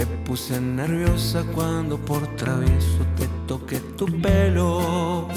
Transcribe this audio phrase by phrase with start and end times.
[0.00, 5.28] Te puse nerviosa cuando por travieso te toqué tu pelo.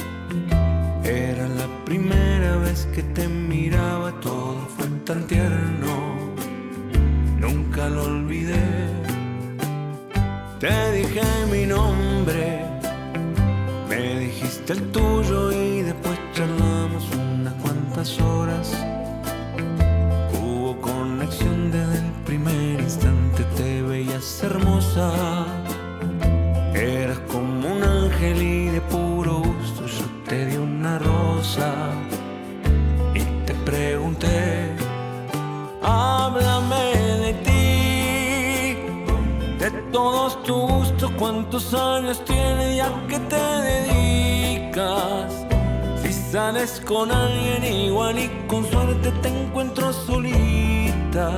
[1.04, 6.16] Era la primera vez que te miraba, todo fue tan tierno.
[7.42, 8.64] Nunca lo olvidé.
[10.62, 12.64] Te dije mi nombre,
[13.90, 18.93] me dijiste el tuyo y después charlamos unas cuantas horas
[41.24, 45.46] cuántos años tienes ya que te dedicas.
[46.02, 51.32] Si sales con alguien igual y con suerte te encuentro solita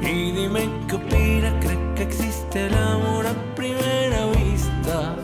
[0.00, 5.14] y dime qué opina, cree que existe el amor a primera vista.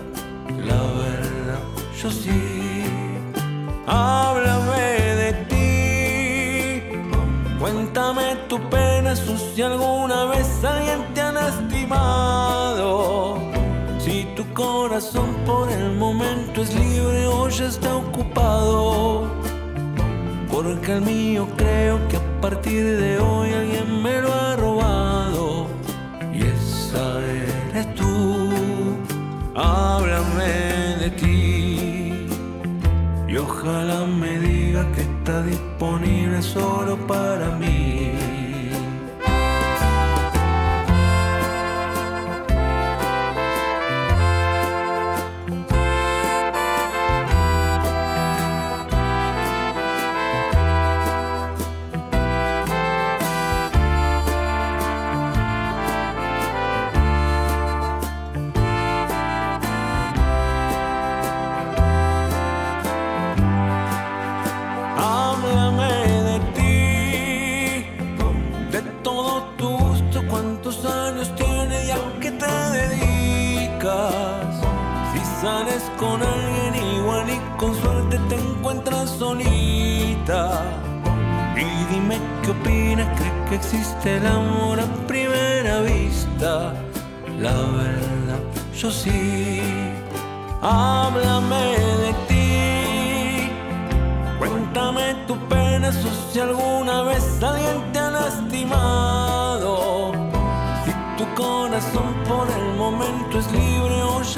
[0.70, 1.60] La verdad,
[1.98, 2.84] yo sí.
[3.86, 4.86] Háblame
[5.22, 6.82] de ti.
[7.58, 13.45] Cuéntame tu pena, si alguna vez alguien te ha lastimado.
[14.56, 19.30] Corazón por el momento es libre o ya está ocupado.
[20.50, 25.66] Porque el mío creo que a partir de hoy alguien me lo ha robado.
[26.32, 28.48] Y esa eres tú.
[29.54, 32.26] Háblame de ti.
[33.28, 38.25] Y ojalá me diga que está disponible solo para mí.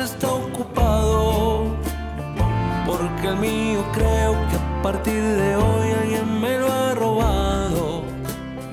[0.04, 1.64] Está ocupado
[2.86, 8.04] porque el mío creo que a partir de hoy alguien me lo ha robado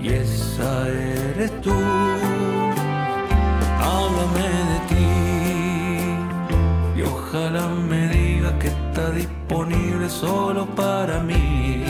[0.02, 1.74] y esa eres tú.
[3.82, 5.00] Háblame de ti
[6.98, 11.85] y ojalá me diga que está disponible solo para mí.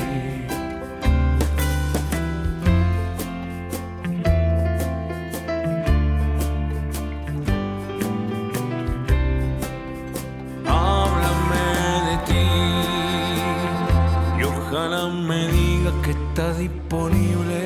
[16.36, 17.62] Está disponible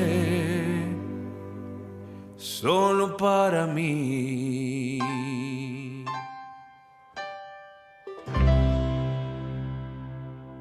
[2.36, 5.00] solo para mí.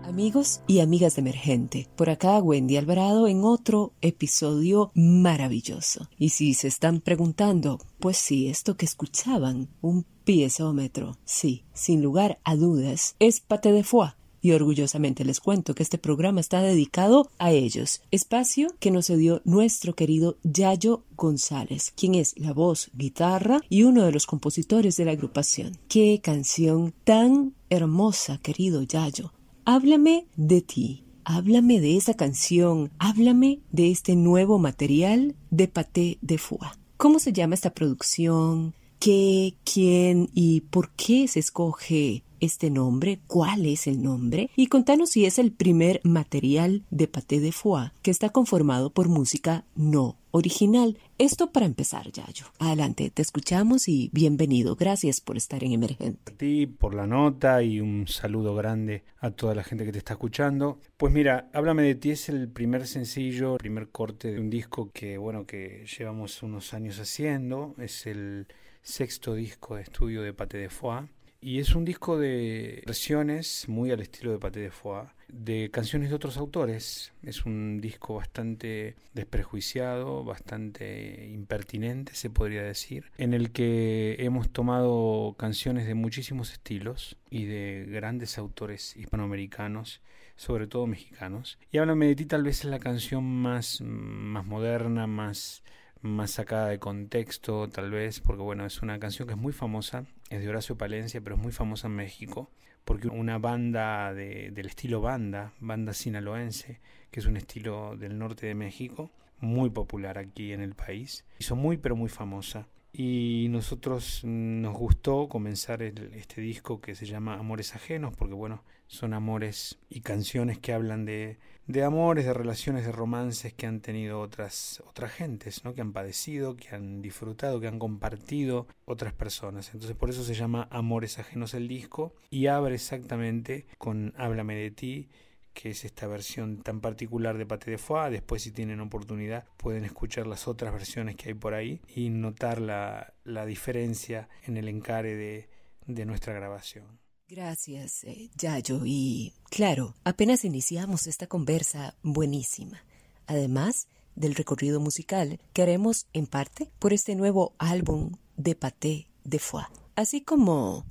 [0.03, 6.09] Amigos y amigas de Emergente, por acá Wendy Alvarado en otro episodio maravilloso.
[6.17, 12.39] Y si se están preguntando, pues sí, esto que escuchaban, un piezómetro, sí, sin lugar
[12.43, 17.29] a dudas, es pate de foie y orgullosamente les cuento que este programa está dedicado
[17.39, 23.61] a ellos, espacio que nos dio nuestro querido Yayo González, quien es la voz, guitarra
[23.69, 25.77] y uno de los compositores de la agrupación.
[25.87, 29.33] ¡Qué canción tan hermosa, querido Yayo!
[29.65, 31.03] Háblame de ti.
[31.25, 36.79] Háblame de esa canción, háblame de este nuevo material de Paté de Foix.
[36.97, 38.73] ¿Cómo se llama esta producción?
[38.99, 43.19] ¿Qué, quién y por qué se escoge este nombre?
[43.27, 44.49] ¿Cuál es el nombre?
[44.55, 49.09] Y contanos si es el primer material de Paté de Foix que está conformado por
[49.09, 50.97] música no original.
[51.17, 52.45] Esto para empezar, Yayo.
[52.59, 54.75] Adelante, te escuchamos y bienvenido.
[54.75, 56.31] Gracias por estar en Emergente.
[56.31, 59.97] A ti por la nota y un saludo grande a toda la gente que te
[59.97, 60.79] está escuchando.
[60.97, 64.91] Pues mira, Háblame de ti es el primer sencillo, el primer corte de un disco
[64.93, 67.75] que, bueno, que llevamos unos años haciendo.
[67.77, 68.47] Es el
[68.81, 71.09] sexto disco de estudio de Paté de Foix
[71.41, 76.09] y es un disco de versiones muy al estilo de Paté de Foix, de canciones
[76.09, 77.13] de otros autores.
[77.23, 85.35] Es un disco bastante desprejuiciado, bastante impertinente, se podría decir, en el que hemos tomado
[85.37, 90.01] canciones de muchísimos estilos y de grandes autores hispanoamericanos,
[90.35, 91.57] sobre todo mexicanos.
[91.71, 95.63] Y Háblame de ti tal vez es la canción más, más moderna, más
[96.01, 100.05] más sacada de contexto, tal vez, porque bueno, es una canción que es muy famosa,
[100.29, 102.49] es de Horacio Palencia, pero es muy famosa en México,
[102.85, 106.79] porque una banda de, del estilo banda, banda sinaloense,
[107.11, 111.55] que es un estilo del norte de México, muy popular aquí en el país, hizo
[111.55, 112.67] muy pero muy famosa.
[112.91, 119.13] Y nosotros nos gustó comenzar este disco que se llama Amores Ajenos, porque bueno, son
[119.13, 121.37] amores y canciones que hablan de,
[121.67, 125.75] de amores, de relaciones, de romances que han tenido otras, otras gentes, ¿no?
[125.75, 129.71] que han padecido, que han disfrutado, que han compartido otras personas.
[129.71, 134.71] Entonces por eso se llama Amores Ajenos el disco y abre exactamente con Háblame de
[134.71, 135.09] ti
[135.53, 138.11] que es esta versión tan particular de Pate de Foix.
[138.11, 142.61] Después, si tienen oportunidad, pueden escuchar las otras versiones que hay por ahí y notar
[142.61, 145.49] la, la diferencia en el encare de,
[145.85, 146.99] de nuestra grabación.
[147.27, 148.81] Gracias, eh, Yayo.
[148.85, 152.83] Y claro, apenas iniciamos esta conversa buenísima.
[153.27, 159.37] Además del recorrido musical que haremos en parte por este nuevo álbum de Paté de
[159.37, 159.67] Foix.
[159.95, 160.85] Así como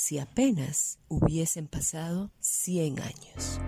[0.00, 3.60] si apenas hubiesen pasado 100 años.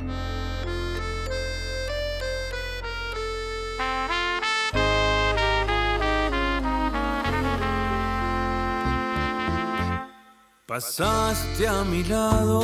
[10.67, 12.63] Pasaste a mi lado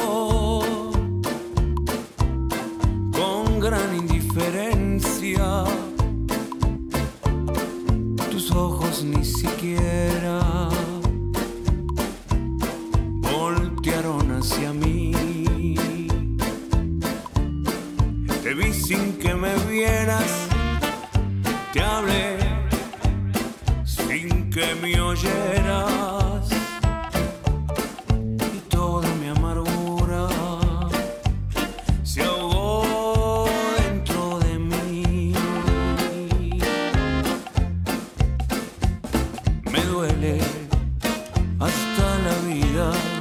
[3.13, 5.65] con gran indiferencia.
[8.31, 10.48] Tus ojos ni siquiera
[21.73, 22.39] te hablé
[23.85, 26.49] sin que me oyeras.
[28.55, 30.29] Y toda mi amargura
[32.05, 33.47] se ahogó
[33.77, 35.35] dentro de mí.
[39.71, 40.41] Me duele
[41.61, 43.18] hasta la vida.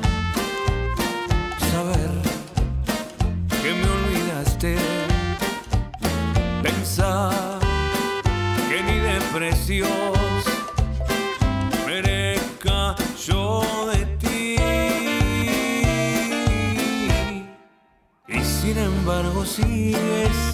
[19.18, 20.54] embargo sigues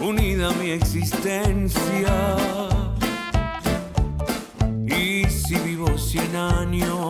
[0.00, 2.36] unida a mi existencia.
[4.86, 7.03] Y si vivo cien años,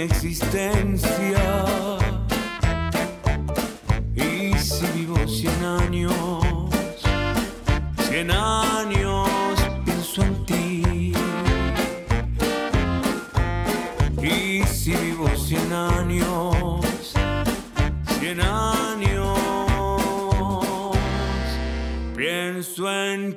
[0.00, 1.64] existencia.
[4.14, 6.42] Y si vivo cien años,
[8.08, 9.28] cien años
[9.84, 11.12] pienso en ti.
[14.22, 17.12] Y si vivo cien años,
[18.18, 19.38] cien años
[22.16, 23.35] pienso en ti.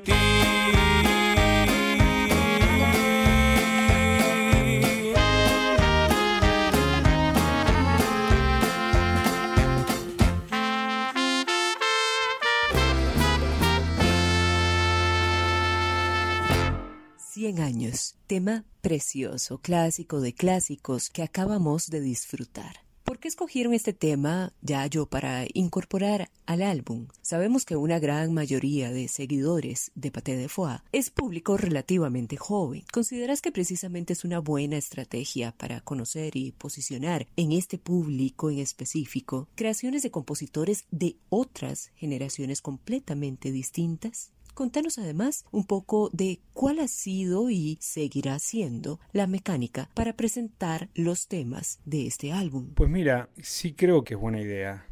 [18.28, 22.78] Tema precioso, clásico de clásicos que acabamos de disfrutar.
[23.04, 27.08] ¿Por qué escogieron este tema, ya yo, para incorporar al álbum?
[27.24, 32.84] Sabemos que una gran mayoría de seguidores de Paté de Foix es público relativamente joven.
[32.92, 38.60] ¿Consideras que precisamente es una buena estrategia para conocer y posicionar en este público en
[38.60, 44.32] específico creaciones de compositores de otras generaciones completamente distintas?
[44.54, 50.90] Contanos además un poco de cuál ha sido y seguirá siendo la mecánica para presentar
[50.96, 52.74] los temas de este álbum.
[52.76, 54.86] Pues mira, sí creo que es buena idea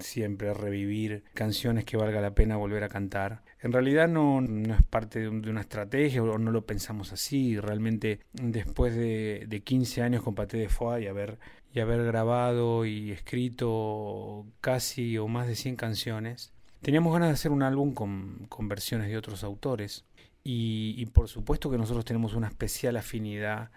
[0.00, 3.42] siempre revivir canciones que valga la pena volver a cantar.
[3.60, 7.12] En realidad no, no es parte de, un, de, una estrategia o no lo pensamos
[7.12, 7.58] así.
[7.58, 11.38] Realmente después de, de 15 años con Paté de Foix y haber,
[11.72, 17.50] y haber grabado y escrito casi o más de 100 canciones, Teníamos ganas de hacer
[17.50, 20.04] un álbum con, con versiones de otros autores
[20.44, 23.70] y, y, por supuesto que nosotros tenemos una especial afinidad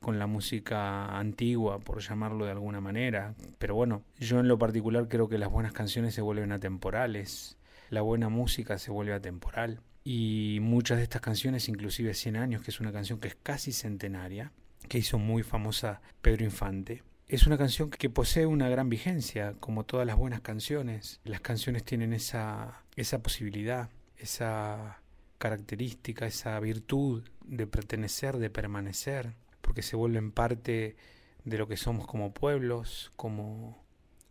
[0.00, 3.34] con la música antigua, por llamarlo de alguna manera.
[3.58, 7.56] Pero bueno, yo en lo particular creo que las buenas canciones se vuelven atemporales,
[7.90, 9.80] la buena música se vuelve atemporal.
[10.04, 13.72] Y muchas de estas canciones, inclusive 100 años, que es una canción que es casi
[13.72, 14.52] centenaria,
[14.88, 19.84] que hizo muy famosa Pedro Infante, es una canción que posee una gran vigencia, como
[19.84, 21.20] todas las buenas canciones.
[21.24, 25.02] Las canciones tienen esa, esa posibilidad, esa
[25.36, 30.96] característica, esa virtud de pertenecer, de permanecer, porque se vuelven parte
[31.44, 33.84] de lo que somos como pueblos, como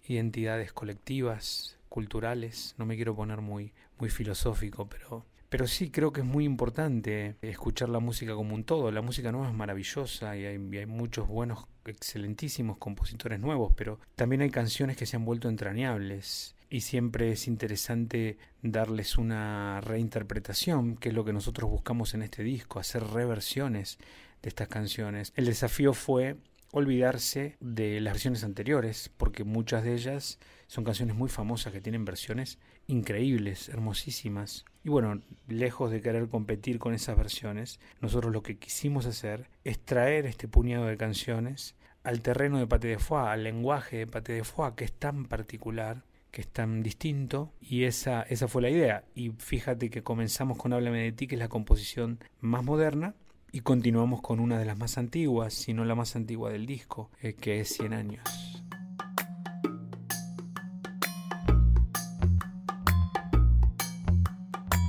[0.08, 2.74] identidades colectivas, culturales.
[2.80, 7.38] No me quiero poner muy, muy filosófico, pero pero sí creo que es muy importante
[7.42, 8.92] escuchar la música como un todo.
[8.92, 14.42] La música nueva es maravillosa y hay, hay, muchos buenos, excelentísimos compositores nuevos, pero también
[14.42, 21.10] hay canciones que se han vuelto entrañables y siempre es interesante darles una reinterpretación, que
[21.10, 24.00] es lo que nosotros buscamos en este disco, hacer reversiones
[24.42, 25.32] de estas canciones.
[25.36, 26.36] El desafío fue
[26.72, 32.04] olvidarse de las versiones anteriores, porque muchas de ellas son canciones muy famosas que tienen
[32.04, 34.66] versiones increíbles, hermosísimas.
[34.88, 39.84] Y bueno, lejos de querer competir con esas versiones, nosotros lo que quisimos hacer es
[39.84, 41.76] traer este puñado de canciones
[42.06, 45.26] al terreno de Pate de Foix, al lenguaje de Pate de Foix, que es tan
[45.26, 49.04] particular, que es tan distinto, y esa, esa fue la idea.
[49.14, 53.14] Y fíjate que comenzamos con Háblame de ti, que es la composición más moderna,
[53.52, 57.12] y continuamos con una de las más antiguas, si no la más antigua del disco,
[57.22, 58.24] eh, que es 100 años.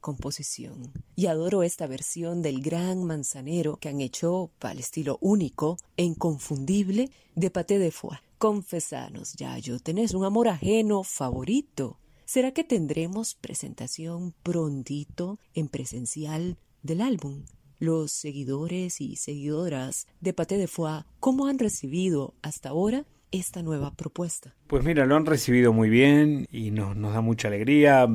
[0.00, 0.92] Composición.
[1.16, 7.10] Y adoro esta versión del gran manzanero que han hecho el estilo único e inconfundible
[7.34, 8.18] de Paté de Foix.
[8.38, 11.98] Confesanos, Yayo, ¿tenés un amor ajeno favorito?
[12.24, 17.44] ¿Será que tendremos presentación prontito en presencial del álbum?
[17.78, 23.92] Los seguidores y seguidoras de Paté de Foix, ¿cómo han recibido hasta ahora esta nueva
[23.94, 24.54] propuesta?
[24.66, 28.08] Pues mira, lo han recibido muy bien y nos, da mucha alegría.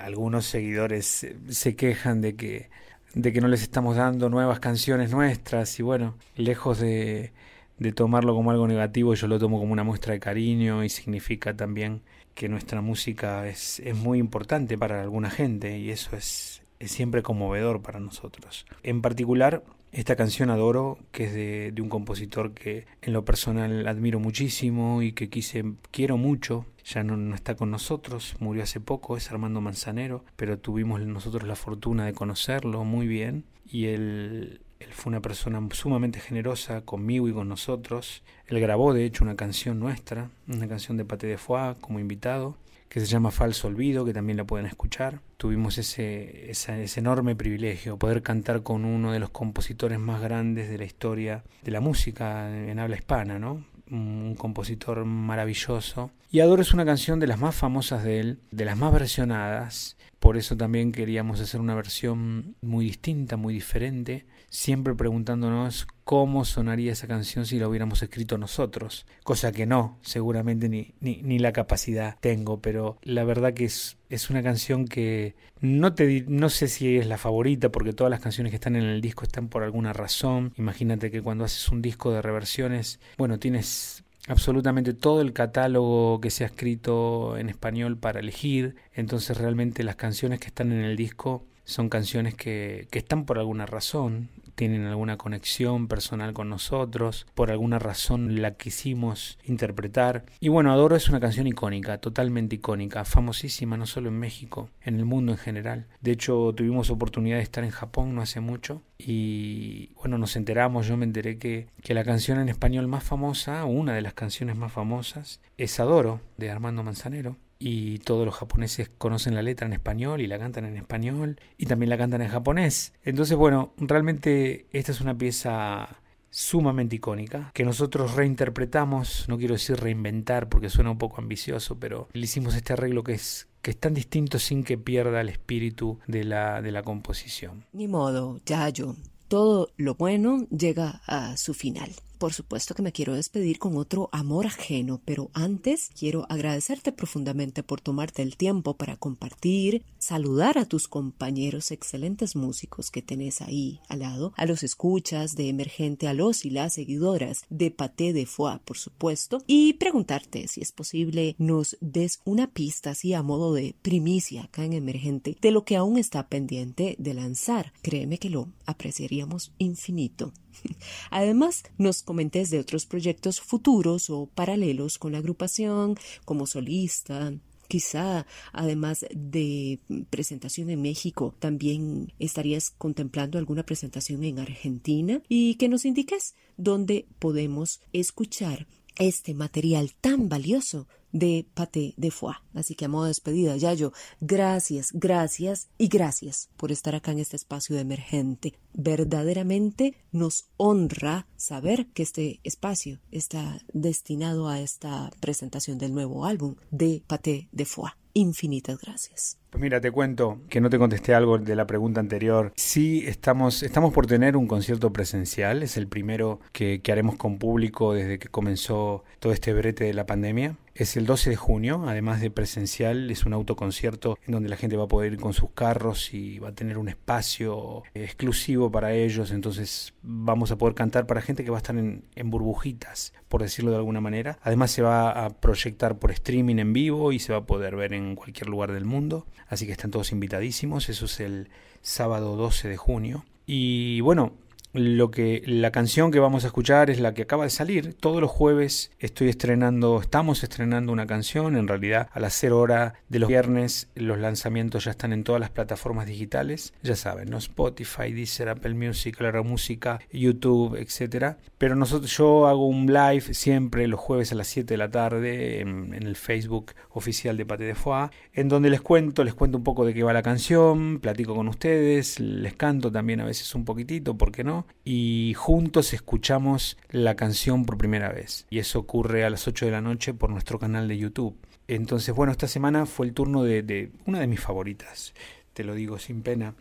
[0.00, 2.70] Algunos seguidores se quejan de que,
[3.14, 7.32] no les estamos dando nuevas canciones nuestras y bueno, lejos de,
[7.78, 11.54] de tomarlo como algo negativo, yo lo tomo como una muestra de cariño y significa
[11.56, 12.02] también
[12.36, 17.80] que nuestra música es, muy importante para alguna gente y eso es, es siempre conmovedor
[17.80, 18.66] para nosotros.
[18.82, 23.86] En particular, esta canción adoro, que es de, de, un compositor que en lo personal
[23.88, 26.66] admiro muchísimo y que quise, quiero mucho.
[26.84, 31.44] Ya no, no, está con nosotros, murió hace poco, es Armando Manzanero, pero tuvimos nosotros
[31.44, 37.28] la fortuna de conocerlo muy bien y él, él fue una persona sumamente generosa conmigo
[37.28, 38.22] y con nosotros.
[38.46, 42.56] Él grabó de hecho una canción nuestra, una canción de Pate de Foix como invitado
[42.96, 45.20] que se llama Falso Olvido, que también la pueden escuchar.
[45.36, 50.78] Tuvimos ese, ese enorme privilegio, poder cantar con uno de los compositores más grandes de
[50.78, 53.66] la historia de la música en habla hispana, ¿no?
[53.90, 56.10] un compositor maravilloso.
[56.30, 59.98] Y Adoro es una canción de las más famosas de él, de las más versionadas.
[60.18, 66.92] Por eso también queríamos hacer una versión muy distinta, muy diferente, siempre preguntándonos cómo sonaría
[66.92, 71.52] esa canción si la hubiéramos escrito nosotros, cosa que no, seguramente ni, ni, ni la
[71.52, 76.68] capacidad tengo, pero la verdad que es, es una canción que no, te, no sé
[76.68, 79.64] si es la favorita, porque todas las canciones que están en el disco están por
[79.64, 80.52] alguna razón.
[80.56, 86.30] Imagínate que cuando haces un disco de reversiones, bueno, tienes absolutamente todo el catálogo que
[86.30, 90.94] se ha escrito en español para elegir, entonces realmente las canciones que están en el
[90.94, 97.26] disco son canciones que, que están por alguna razón, tienen alguna conexión personal con nosotros,
[97.34, 100.24] por alguna razón la quisimos interpretar.
[100.40, 104.96] Y bueno, Adoro es una canción icónica, totalmente icónica, famosísima no solo en México, en
[104.96, 105.86] el mundo en general.
[106.00, 110.86] De hecho, tuvimos oportunidad de estar en Japón no hace mucho y bueno, nos enteramos,
[110.86, 114.56] yo me enteré que, que la canción en español más famosa, una de las canciones
[114.56, 119.72] más famosas, es Adoro, de Armando Manzanero y todos los japoneses conocen la letra en
[119.72, 122.92] español y la cantan en español y también la cantan en japonés.
[123.04, 129.76] Entonces, bueno, realmente esta es una pieza sumamente icónica que nosotros reinterpretamos, no quiero decir
[129.76, 133.80] reinventar porque suena un poco ambicioso, pero le hicimos este arreglo que es que es
[133.80, 137.64] tan distinto sin que pierda el espíritu de la, de la composición.
[137.72, 138.94] Ni modo, Yayo.
[139.26, 141.90] Todo lo bueno llega a su final.
[142.18, 147.62] Por supuesto que me quiero despedir con otro amor ajeno, pero antes quiero agradecerte profundamente
[147.62, 153.80] por tomarte el tiempo para compartir, saludar a tus compañeros excelentes músicos que tenés ahí
[153.88, 158.24] al lado, a los escuchas de Emergente, a los y las seguidoras de Paté de
[158.24, 163.52] Foix, por supuesto, y preguntarte si es posible nos des una pista así a modo
[163.52, 167.72] de primicia acá en Emergente de lo que aún está pendiente de lanzar.
[167.82, 170.32] Créeme que lo apreciaríamos infinito.
[171.10, 177.32] Además, nos comentes de otros proyectos futuros o paralelos con la agrupación, como solista,
[177.68, 185.20] Quizá, además de presentación en México, también estarías contemplando alguna presentación en Argentina.
[185.28, 188.66] Y que nos indiques dónde podemos escuchar
[188.98, 192.38] este material tan valioso de Pate de Foix.
[192.54, 197.18] Así que a modo de despedida, Yayo, gracias, gracias y gracias por estar acá en
[197.18, 198.54] este espacio de emergente.
[198.72, 206.56] Verdaderamente nos honra saber que este espacio está destinado a esta presentación del nuevo álbum
[206.70, 207.94] de Pate de Foix.
[208.16, 209.38] Infinitas gracias.
[209.50, 212.50] Pues mira, te cuento que no te contesté algo de la pregunta anterior.
[212.56, 215.62] Sí, estamos, estamos por tener un concierto presencial.
[215.62, 219.92] Es el primero que, que haremos con público desde que comenzó todo este brete de
[219.92, 220.56] la pandemia.
[220.78, 224.76] Es el 12 de junio, además de presencial, es un autoconcierto en donde la gente
[224.76, 228.92] va a poder ir con sus carros y va a tener un espacio exclusivo para
[228.92, 229.30] ellos.
[229.30, 233.40] Entonces vamos a poder cantar para gente que va a estar en, en burbujitas, por
[233.40, 234.38] decirlo de alguna manera.
[234.42, 237.94] Además se va a proyectar por streaming en vivo y se va a poder ver
[237.94, 239.26] en cualquier lugar del mundo.
[239.48, 240.90] Así que están todos invitadísimos.
[240.90, 241.48] Eso es el
[241.80, 243.24] sábado 12 de junio.
[243.46, 244.34] Y bueno,
[244.76, 247.94] lo que la canción que vamos a escuchar es la que acaba de salir.
[247.94, 251.56] Todos los jueves estoy estrenando, estamos estrenando una canción.
[251.56, 255.40] En realidad, a las 0 hora de los viernes, los lanzamientos ya están en todas
[255.40, 256.74] las plataformas digitales.
[256.82, 257.38] Ya saben, ¿no?
[257.38, 261.38] Spotify, Deezer, Apple Music, La Música, YouTube, etcétera.
[261.58, 265.60] Pero nosotros, yo hago un live siempre los jueves a las 7 de la tarde
[265.60, 269.64] en, el Facebook oficial de Pate de Foix, en donde les cuento, les cuento un
[269.64, 273.64] poco de qué va la canción, platico con ustedes, les canto también a veces un
[273.64, 274.65] poquitito, ¿por qué no?
[274.84, 278.46] Y juntos escuchamos la canción por primera vez.
[278.50, 281.36] Y eso ocurre a las 8 de la noche por nuestro canal de YouTube.
[281.68, 285.14] Entonces, bueno, esta semana fue el turno de, una de mis favoritas,
[285.52, 286.54] te lo digo sin pena,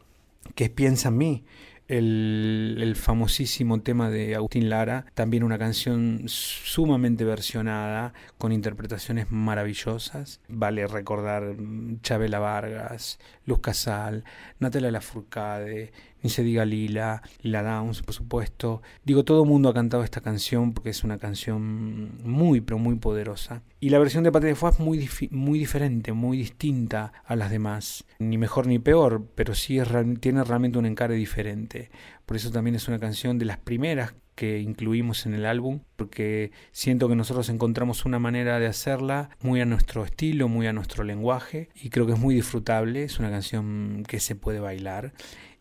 [0.55, 1.43] que es Piensa en mí
[1.87, 10.41] el, famosísimo tema de Agustín Lara, también una canción sumamente versionada, con interpretaciones maravillosas.
[10.47, 11.55] Vale recordar
[12.01, 14.23] Chabela Vargas, Luz Casal,
[14.59, 18.81] Natalia Lafourcade, ni se diga Lila, Lila Downs, por supuesto.
[19.03, 22.95] Digo, todo el mundo ha cantado esta canción porque es una canción muy, pero muy
[22.95, 23.61] poderosa.
[23.79, 28.05] Y la versión de Pate de es muy, muy diferente, muy distinta a las demás.
[28.19, 29.79] Ni mejor ni peor, pero sí
[30.19, 31.91] tiene realmente un encare diferente.
[32.25, 36.51] Por eso también es una canción de las primeras que incluimos en el álbum, porque
[36.71, 41.03] siento que nosotros encontramos una manera de hacerla muy a nuestro estilo, muy a nuestro
[41.03, 45.13] lenguaje, y creo que es muy disfrutable, es una canción que se puede bailar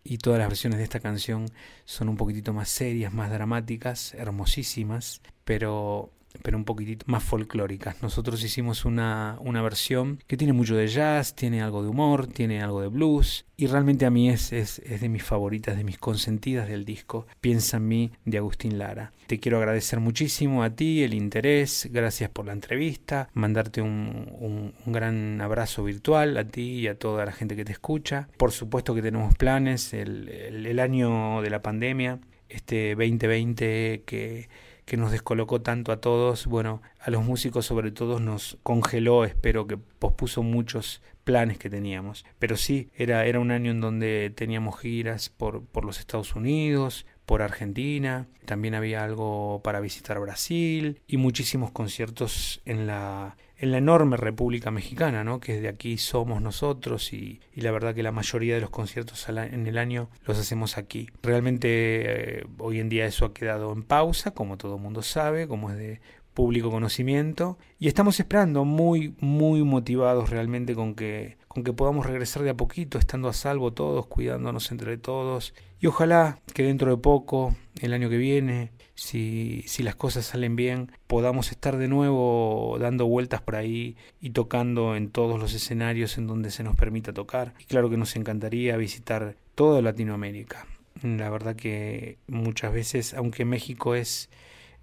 [0.04, 1.46] y todas las versiones de esta canción
[1.86, 8.02] son un poquitito más serias, más dramáticas, hermosísimas, pero pero un poquitito más folclóricas.
[8.02, 12.62] Nosotros hicimos una, una, versión que tiene mucho de jazz, tiene algo de humor, tiene
[12.62, 16.68] algo de blues y realmente a mí es, es, de mis favoritas, de mis consentidas
[16.68, 19.12] del disco, Piensa en mí de Agustín Lara.
[19.26, 24.74] Te quiero agradecer muchísimo a ti el interés, gracias por la entrevista, mandarte un, un,
[24.84, 28.28] un gran abrazo virtual a ti y a toda la gente que te escucha.
[28.36, 32.18] Por supuesto que tenemos planes, el, el, el año de la pandemia,
[32.48, 34.48] este 2020 que
[34.84, 39.66] que nos descolocó tanto a todos, bueno, a los músicos sobre todo nos congeló, espero
[39.66, 42.24] que pospuso muchos planes que teníamos.
[42.38, 47.06] Pero sí, era, era un año en donde teníamos giras por, por los Estados Unidos,
[47.26, 53.78] por Argentina, también había algo para visitar Brasil y muchísimos conciertos en la, en la
[53.78, 55.40] enorme República Mexicana, ¿no?
[55.40, 59.26] que de aquí somos nosotros y, y, la verdad que la mayoría de los conciertos
[59.28, 61.08] en el año los hacemos aquí.
[61.22, 65.70] Realmente eh, hoy en día eso ha quedado en pausa, como todo mundo sabe, como
[65.70, 66.00] es de
[66.34, 72.42] público conocimiento y estamos esperando muy muy motivados realmente con que con que podamos regresar
[72.42, 75.54] de a poquito estando a salvo todos cuidándonos entre todos.
[75.80, 80.56] Y ojalá que dentro de poco el año que viene si, si las cosas salen
[80.56, 86.18] bien podamos estar de nuevo dando vueltas por ahí y tocando en todos los escenarios
[86.18, 87.54] en donde se nos permita tocar.
[87.60, 90.66] Y claro que nos encantaría visitar toda Latinoamérica.
[91.02, 94.28] La verdad que muchas veces aunque México es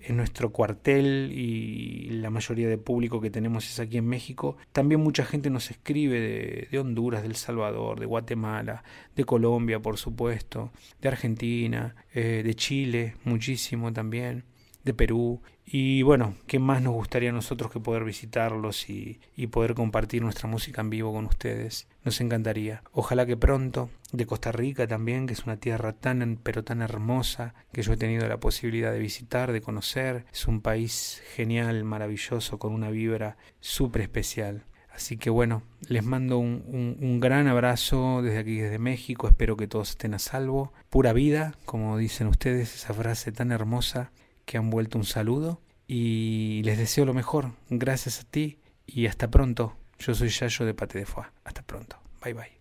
[0.03, 4.57] en nuestro cuartel y la mayoría de público que tenemos es aquí en México.
[4.71, 8.83] También mucha gente nos escribe de, de, Honduras, de El Salvador, de Guatemala,
[9.15, 14.45] de Colombia, por supuesto, de Argentina, eh, de Chile, muchísimo también,
[14.83, 15.41] de Perú.
[15.65, 20.21] Y bueno, ¿qué más nos gustaría a nosotros que poder visitarlos y, y, poder compartir
[20.21, 21.87] nuestra música en vivo con ustedes?
[22.03, 22.83] Nos encantaría.
[22.91, 27.53] Ojalá que pronto, de Costa Rica también, que es una tierra tan pero tan hermosa,
[27.71, 30.25] que yo he tenido la posibilidad de visitar, de conocer.
[30.33, 34.65] Es un país genial, maravilloso, con una vibra súper especial.
[34.93, 39.27] Así que bueno, les mando un, un, un, gran abrazo desde aquí, desde México.
[39.27, 40.73] Espero que todos estén a salvo.
[40.89, 44.11] Pura vida, como dicen ustedes, esa frase tan hermosa
[44.45, 47.51] que han vuelto un saludo y les deseo lo mejor.
[47.69, 49.77] Gracias a ti y hasta pronto.
[50.05, 51.27] Yo soy Yayo de Pate de Foix.
[51.43, 51.97] Hasta pronto.
[52.23, 52.61] Bye bye.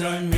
[0.00, 0.37] on me.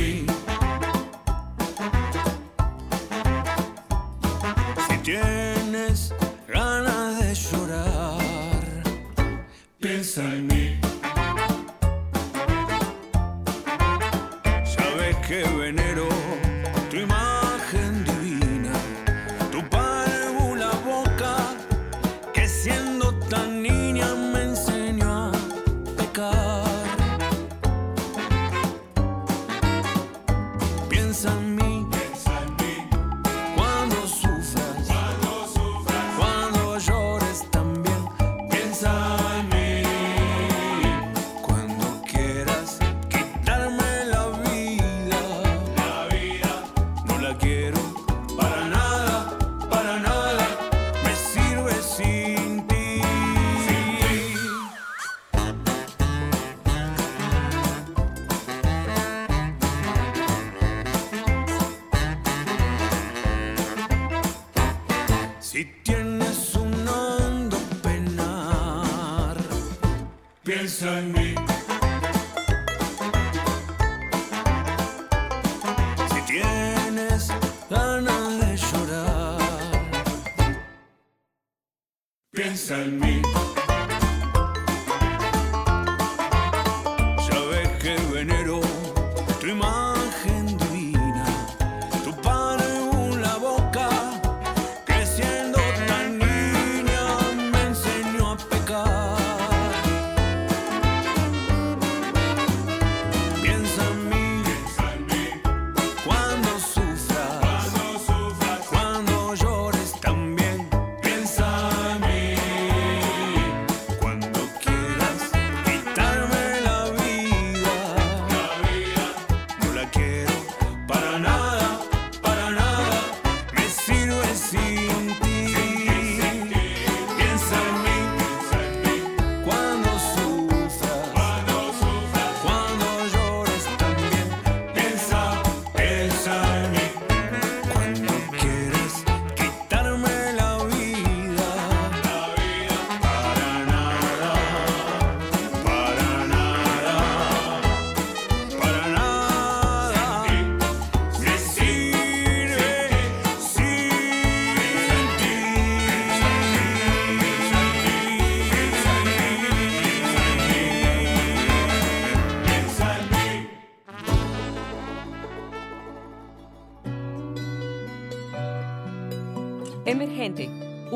[82.71, 83.10] al me